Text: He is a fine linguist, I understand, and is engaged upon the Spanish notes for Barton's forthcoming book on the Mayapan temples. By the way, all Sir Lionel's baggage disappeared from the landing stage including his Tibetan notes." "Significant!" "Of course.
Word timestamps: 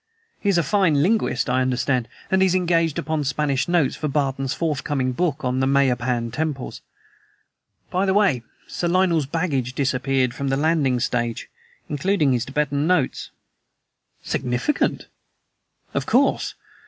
He 0.39 0.49
is 0.49 0.57
a 0.57 0.63
fine 0.63 1.03
linguist, 1.03 1.47
I 1.47 1.61
understand, 1.61 2.07
and 2.31 2.41
is 2.41 2.55
engaged 2.55 2.97
upon 2.97 3.19
the 3.19 3.25
Spanish 3.25 3.67
notes 3.67 3.95
for 3.95 4.07
Barton's 4.07 4.51
forthcoming 4.55 5.11
book 5.11 5.45
on 5.45 5.59
the 5.59 5.67
Mayapan 5.67 6.31
temples. 6.31 6.81
By 7.91 8.07
the 8.07 8.13
way, 8.15 8.39
all 8.43 8.49
Sir 8.67 8.87
Lionel's 8.87 9.27
baggage 9.27 9.73
disappeared 9.75 10.33
from 10.33 10.47
the 10.47 10.57
landing 10.57 10.99
stage 10.99 11.49
including 11.87 12.33
his 12.33 12.45
Tibetan 12.45 12.87
notes." 12.87 13.29
"Significant!" 14.23 15.05
"Of 15.93 16.07
course. 16.07 16.55